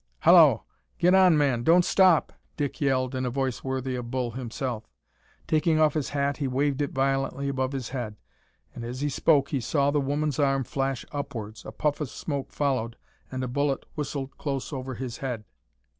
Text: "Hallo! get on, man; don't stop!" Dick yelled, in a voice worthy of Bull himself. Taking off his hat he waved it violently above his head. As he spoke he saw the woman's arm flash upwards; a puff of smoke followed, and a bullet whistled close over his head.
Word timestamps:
"Hallo! 0.21 0.63
get 0.97 1.13
on, 1.13 1.37
man; 1.37 1.61
don't 1.61 1.85
stop!" 1.85 2.33
Dick 2.57 2.81
yelled, 2.81 3.13
in 3.13 3.23
a 3.23 3.29
voice 3.29 3.63
worthy 3.63 3.95
of 3.95 4.09
Bull 4.09 4.31
himself. 4.31 4.89
Taking 5.45 5.79
off 5.79 5.93
his 5.93 6.09
hat 6.09 6.37
he 6.37 6.47
waved 6.47 6.81
it 6.81 6.89
violently 6.89 7.47
above 7.47 7.71
his 7.71 7.89
head. 7.89 8.15
As 8.75 9.01
he 9.01 9.09
spoke 9.09 9.49
he 9.49 9.59
saw 9.61 9.91
the 9.91 10.01
woman's 10.01 10.39
arm 10.39 10.63
flash 10.63 11.05
upwards; 11.11 11.63
a 11.65 11.71
puff 11.71 12.01
of 12.01 12.09
smoke 12.09 12.51
followed, 12.51 12.95
and 13.31 13.43
a 13.43 13.47
bullet 13.47 13.85
whistled 13.93 14.35
close 14.39 14.73
over 14.73 14.95
his 14.95 15.17
head. 15.19 15.43